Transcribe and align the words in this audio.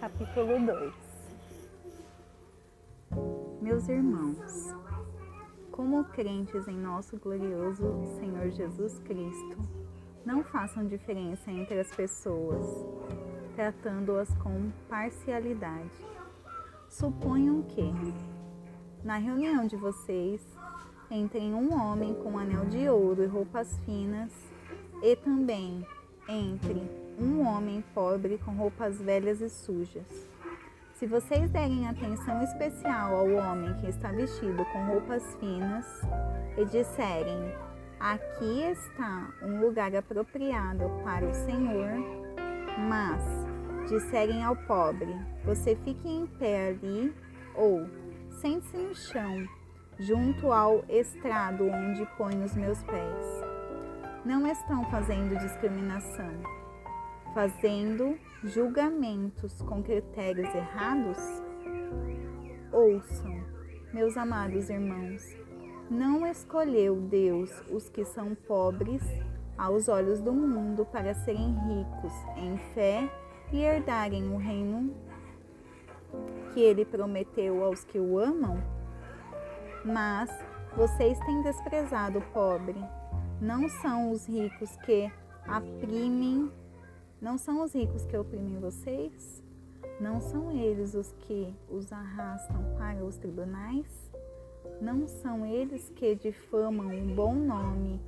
Capítulo 0.00 0.58
2 0.58 0.94
Meus 3.60 3.86
irmãos, 3.86 4.74
como 5.70 6.04
crentes 6.04 6.66
em 6.66 6.74
nosso 6.74 7.18
glorioso 7.18 7.84
Senhor 8.18 8.48
Jesus 8.48 8.98
Cristo, 9.00 9.58
não 10.24 10.42
façam 10.42 10.86
diferença 10.86 11.50
entre 11.50 11.78
as 11.78 11.94
pessoas, 11.94 12.64
tratando-as 13.54 14.32
com 14.38 14.70
parcialidade. 14.88 16.06
Suponham 16.88 17.60
que, 17.60 17.92
na 19.04 19.18
reunião 19.18 19.66
de 19.66 19.76
vocês, 19.76 20.40
entrem 21.10 21.52
um 21.52 21.78
homem 21.78 22.14
com 22.14 22.38
anel 22.38 22.64
de 22.64 22.88
ouro 22.88 23.22
e 23.22 23.26
roupas 23.26 23.78
finas, 23.84 24.32
e 25.02 25.14
também 25.14 25.86
entre 26.26 26.99
um 27.20 27.46
homem 27.46 27.84
pobre 27.94 28.38
com 28.38 28.52
roupas 28.52 29.00
velhas 29.00 29.40
e 29.40 29.50
sujas. 29.50 30.28
Se 30.94 31.06
vocês 31.06 31.50
derem 31.50 31.86
atenção 31.86 32.42
especial 32.42 33.14
ao 33.14 33.30
homem 33.32 33.74
que 33.80 33.88
está 33.88 34.10
vestido 34.10 34.64
com 34.66 34.86
roupas 34.86 35.22
finas 35.38 35.86
e 36.56 36.64
disserem: 36.64 37.54
Aqui 37.98 38.62
está 38.62 39.30
um 39.42 39.60
lugar 39.60 39.94
apropriado 39.94 40.84
para 41.04 41.26
o 41.26 41.34
Senhor, 41.34 41.90
mas 42.88 43.22
disserem 43.88 44.42
ao 44.42 44.56
pobre: 44.56 45.14
Você 45.44 45.76
fique 45.76 46.08
em 46.08 46.26
pé 46.26 46.68
ali, 46.68 47.14
ou 47.54 47.86
sente-se 48.40 48.76
no 48.76 48.94
chão, 48.94 49.46
junto 49.98 50.52
ao 50.52 50.84
estrado 50.88 51.66
onde 51.66 52.06
ponho 52.16 52.44
os 52.44 52.54
meus 52.54 52.82
pés. 52.82 53.26
Não 54.24 54.46
estão 54.46 54.84
fazendo 54.90 55.38
discriminação 55.38 56.59
fazendo 57.34 58.18
julgamentos 58.42 59.60
com 59.62 59.82
critérios 59.82 60.52
errados? 60.54 61.18
Ouçam, 62.72 63.42
meus 63.92 64.16
amados 64.16 64.70
irmãos, 64.70 65.22
não 65.90 66.26
escolheu 66.26 66.96
Deus 66.96 67.50
os 67.70 67.88
que 67.88 68.04
são 68.04 68.34
pobres 68.34 69.02
aos 69.58 69.88
olhos 69.88 70.20
do 70.20 70.32
mundo 70.32 70.86
para 70.86 71.14
serem 71.14 71.54
ricos 71.68 72.12
em 72.36 72.56
fé 72.74 73.10
e 73.52 73.58
herdarem 73.58 74.32
o 74.32 74.36
reino 74.36 74.94
que 76.52 76.60
ele 76.60 76.84
prometeu 76.84 77.64
aos 77.64 77.84
que 77.84 77.98
o 77.98 78.18
amam? 78.18 78.62
Mas 79.84 80.30
vocês 80.76 81.18
têm 81.20 81.42
desprezado 81.42 82.18
o 82.18 82.32
pobre. 82.32 82.80
Não 83.40 83.68
são 83.68 84.12
os 84.12 84.26
ricos 84.26 84.76
que 84.84 85.10
oprimem 85.48 86.50
não 87.20 87.36
são 87.36 87.62
os 87.62 87.74
ricos 87.74 88.06
que 88.06 88.16
oprimem 88.16 88.58
vocês? 88.58 89.42
Não 90.00 90.20
são 90.20 90.50
eles 90.50 90.94
os 90.94 91.12
que 91.12 91.54
os 91.68 91.92
arrastam 91.92 92.64
para 92.78 93.04
os 93.04 93.16
tribunais? 93.18 94.10
Não 94.80 95.06
são 95.06 95.44
eles 95.44 95.90
que 95.90 96.14
difamam 96.14 96.88
o 96.88 97.14
bom 97.14 97.34
nome 97.34 98.00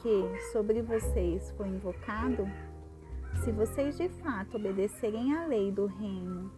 que 0.00 0.40
sobre 0.52 0.82
vocês 0.82 1.50
foi 1.56 1.68
invocado? 1.68 2.46
Se 3.42 3.50
vocês 3.50 3.96
de 3.96 4.08
fato 4.08 4.56
obedecerem 4.56 5.34
à 5.34 5.46
lei 5.46 5.72
do 5.72 5.86
reino, 5.86 6.52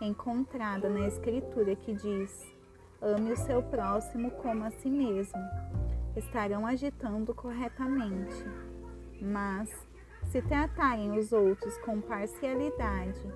encontrada 0.00 0.88
na 0.88 1.08
Escritura 1.08 1.74
que 1.74 1.92
diz: 1.94 2.54
ame 3.00 3.32
o 3.32 3.36
seu 3.36 3.62
próximo 3.62 4.30
como 4.30 4.64
a 4.64 4.70
si 4.70 4.90
mesmo, 4.90 5.40
estarão 6.16 6.66
agitando 6.66 7.34
corretamente. 7.34 8.44
Mas, 9.20 9.87
se 10.30 10.42
tratarem 10.42 11.18
os 11.18 11.32
outros 11.32 11.78
com 11.78 12.00
parcialidade, 12.00 13.32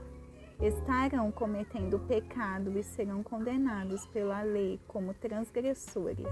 estarão 0.60 1.32
cometendo 1.32 1.98
pecado 2.00 2.78
e 2.78 2.82
serão 2.82 3.22
condenados 3.22 4.04
pela 4.06 4.42
lei 4.42 4.78
como 4.86 5.14
transgressores. 5.14 6.28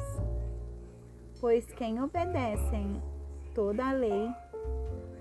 Pois 1.40 1.64
quem 1.72 2.02
obedece 2.02 2.76
toda 3.54 3.88
a 3.88 3.92
lei, 3.92 4.28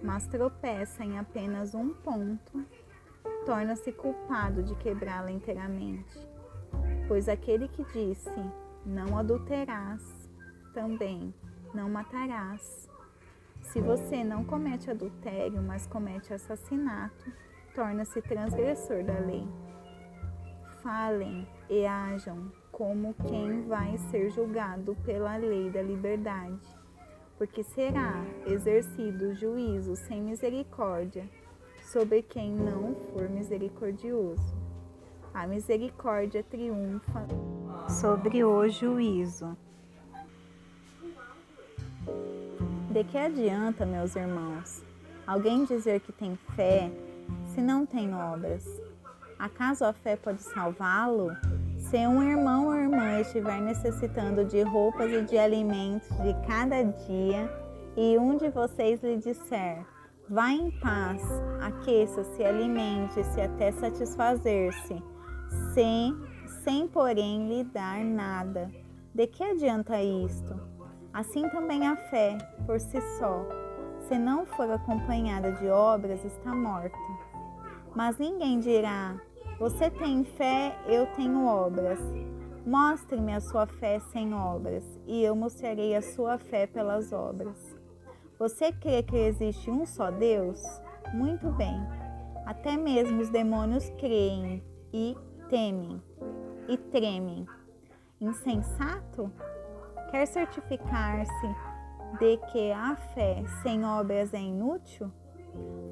mas 0.03 0.27
tropeça 0.27 1.05
em 1.05 1.17
apenas 1.17 1.73
um 1.73 1.93
ponto, 1.93 2.65
torna-se 3.45 3.93
culpado 3.93 4.61
de 4.61 4.75
quebrá-la 4.75 5.31
inteiramente. 5.31 6.19
Pois 7.07 7.29
aquele 7.29 7.69
que 7.69 7.83
disse: 7.85 8.29
Não 8.85 9.17
adulterás, 9.17 10.29
também 10.73 11.33
não 11.73 11.89
matarás 11.89 12.89
se 13.71 13.79
você 13.79 14.23
não 14.23 14.43
comete 14.43 14.89
adultério, 14.89 15.61
mas 15.61 15.85
comete 15.85 16.33
assassinato, 16.33 17.31
torna-se 17.75 18.19
transgressor 18.21 19.03
da 19.03 19.19
lei. 19.19 19.47
Falem 20.81 21.47
e 21.69 21.85
ajam 21.85 22.51
como 22.71 23.13
quem 23.27 23.67
vai 23.67 23.95
ser 24.09 24.31
julgado 24.31 24.95
pela 25.05 25.35
lei 25.37 25.69
da 25.69 25.83
liberdade, 25.83 26.67
porque 27.37 27.63
será 27.63 28.23
exercido 28.47 29.35
juízo 29.35 29.95
sem 29.95 30.21
misericórdia 30.21 31.29
sobre 31.91 32.23
quem 32.23 32.51
não 32.51 32.95
for 32.95 33.29
misericordioso. 33.29 34.57
A 35.31 35.45
misericórdia 35.45 36.43
triunfa 36.43 37.27
sobre 37.87 38.43
o 38.43 38.67
juízo. 38.67 39.55
De 42.89 43.03
que 43.03 43.19
adianta, 43.19 43.85
meus 43.85 44.15
irmãos, 44.15 44.83
alguém 45.27 45.63
dizer 45.63 45.99
que 45.99 46.11
tem 46.11 46.35
fé 46.55 46.91
se 47.53 47.61
não 47.61 47.85
tem 47.85 48.15
obras? 48.15 48.65
Acaso 49.37 49.85
a 49.85 49.93
fé 49.93 50.15
pode 50.15 50.41
salvá-lo? 50.41 51.29
Se 51.77 51.97
um 52.07 52.23
irmão 52.23 52.65
ou 52.65 52.75
irmã 52.75 53.19
estiver 53.19 53.61
necessitando 53.61 54.43
de 54.43 54.63
roupas 54.63 55.11
e 55.11 55.21
de 55.21 55.37
alimentos 55.37 56.09
de 56.17 56.33
cada 56.47 56.81
dia, 56.81 57.47
e 57.95 58.17
um 58.17 58.37
de 58.37 58.49
vocês 58.49 59.03
lhe 59.03 59.17
disser: 59.17 59.85
Vá 60.27 60.49
em 60.49 60.71
paz, 60.79 61.21
aqueça-se, 61.61 62.43
alimente-se 62.43 63.39
até 63.39 63.71
satisfazer-se, 63.71 64.95
sem, 65.75 66.17
sem 66.63 66.87
porém 66.87 67.47
lhe 67.47 67.63
dar 67.65 68.03
nada. 68.03 68.71
De 69.13 69.27
que 69.27 69.43
adianta 69.43 70.01
isto? 70.01 70.78
Assim 71.13 71.47
também 71.49 71.87
a 71.87 71.95
fé, 71.95 72.37
por 72.65 72.79
si 72.79 73.01
só, 73.17 73.45
se 74.07 74.17
não 74.17 74.45
for 74.45 74.69
acompanhada 74.71 75.51
de 75.53 75.67
obras, 75.67 76.23
está 76.23 76.53
morta. 76.53 76.97
Mas 77.95 78.17
ninguém 78.17 78.59
dirá: 78.59 79.19
Você 79.59 79.89
tem 79.89 80.23
fé, 80.23 80.77
eu 80.87 81.07
tenho 81.13 81.45
obras. 81.45 81.99
Mostre-me 82.65 83.33
a 83.33 83.39
sua 83.39 83.65
fé 83.65 83.99
sem 84.11 84.33
obras, 84.33 84.83
e 85.07 85.23
eu 85.23 85.35
mostrarei 85.35 85.95
a 85.95 86.01
sua 86.01 86.37
fé 86.37 86.67
pelas 86.67 87.11
obras. 87.11 87.57
Você 88.37 88.71
crê 88.71 89.01
que 89.03 89.17
existe 89.17 89.69
um 89.69 89.85
só 89.85 90.11
Deus? 90.11 90.61
Muito 91.13 91.49
bem. 91.51 91.75
Até 92.45 92.77
mesmo 92.77 93.21
os 93.21 93.29
demônios 93.29 93.89
creem 93.99 94.63
e 94.93 95.15
temem 95.49 96.01
e 96.69 96.77
tremem. 96.77 97.45
Insensato? 98.21 99.31
Quer 100.11 100.25
certificar-se 100.25 101.55
de 102.19 102.37
que 102.51 102.71
a 102.71 102.95
fé 102.95 103.43
sem 103.61 103.85
obras 103.85 104.33
é 104.33 104.39
inútil? 104.39 105.11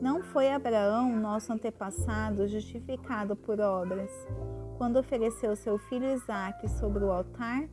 Não 0.01 0.23
foi 0.23 0.51
Abraão, 0.51 1.15
nosso 1.15 1.53
antepassado, 1.53 2.47
justificado 2.47 3.35
por 3.35 3.59
obras, 3.59 4.09
quando 4.77 4.97
ofereceu 4.97 5.55
seu 5.55 5.77
filho 5.77 6.05
Isaque 6.13 6.67
sobre 6.67 7.03
o 7.03 7.11
altar? 7.11 7.69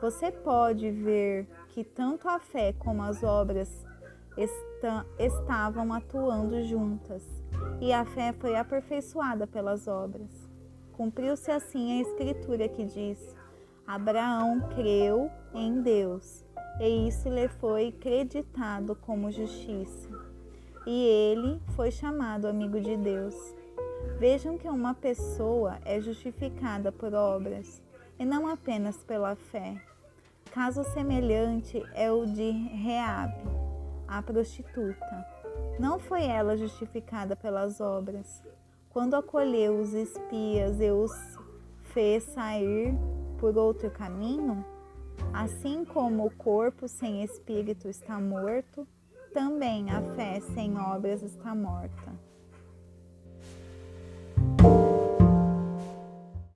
Você 0.00 0.32
pode 0.32 0.90
ver 0.90 1.48
que 1.68 1.84
tanto 1.84 2.28
a 2.28 2.40
fé 2.40 2.72
como 2.72 3.02
as 3.02 3.22
obras 3.22 3.86
estavam 5.18 5.92
atuando 5.92 6.60
juntas, 6.64 7.24
e 7.80 7.92
a 7.92 8.04
fé 8.04 8.32
foi 8.32 8.56
aperfeiçoada 8.56 9.46
pelas 9.46 9.86
obras. 9.86 10.50
Cumpriu-se 10.92 11.50
assim 11.52 11.98
a 11.98 12.02
escritura 12.02 12.68
que 12.68 12.84
diz: 12.84 13.34
Abraão 13.94 14.58
creu 14.74 15.30
em 15.52 15.82
Deus, 15.82 16.46
e 16.80 17.08
isso 17.08 17.28
lhe 17.28 17.46
foi 17.46 17.92
creditado 17.92 18.96
como 18.96 19.30
justiça. 19.30 20.08
E 20.86 21.04
ele 21.04 21.60
foi 21.76 21.90
chamado 21.90 22.48
amigo 22.48 22.80
de 22.80 22.96
Deus. 22.96 23.34
Vejam 24.18 24.56
que 24.56 24.66
uma 24.66 24.94
pessoa 24.94 25.78
é 25.84 26.00
justificada 26.00 26.90
por 26.90 27.12
obras 27.12 27.82
e 28.18 28.24
não 28.24 28.48
apenas 28.48 28.96
pela 29.04 29.36
fé. 29.36 29.76
Caso 30.52 30.84
semelhante 30.84 31.82
é 31.92 32.10
o 32.10 32.24
de 32.24 32.50
Reabe, 32.50 33.44
a 34.08 34.22
prostituta. 34.22 35.26
Não 35.78 35.98
foi 35.98 36.24
ela 36.24 36.56
justificada 36.56 37.36
pelas 37.36 37.78
obras, 37.78 38.42
quando 38.88 39.16
acolheu 39.16 39.78
os 39.78 39.92
espias 39.92 40.80
e 40.80 40.90
os 40.90 41.12
fez 41.92 42.22
sair 42.22 42.96
por 43.42 43.58
outro 43.58 43.90
caminho, 43.90 44.64
assim 45.34 45.84
como 45.84 46.24
o 46.24 46.30
corpo 46.30 46.86
sem 46.86 47.24
espírito 47.24 47.88
está 47.88 48.20
morto, 48.20 48.86
também 49.34 49.90
a 49.90 50.00
fé 50.14 50.38
sem 50.38 50.78
obras 50.78 51.24
está 51.24 51.52
morta. 51.52 52.31